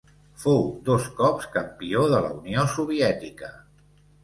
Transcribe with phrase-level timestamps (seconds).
[0.43, 3.55] Fou dos cops Campió de la Unió Soviètica.